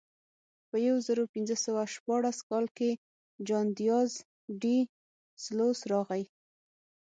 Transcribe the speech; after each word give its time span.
په 0.69 0.77
یو 0.87 0.95
زرو 1.07 1.23
پینځه 1.33 1.55
سوه 1.65 1.81
شپاړس 1.95 2.37
کال 2.49 2.65
کې 2.77 2.91
جان 3.47 3.67
دیاز 3.79 4.11
ډي 4.61 4.77
سلوس 5.43 5.79
راغی. 5.91 6.23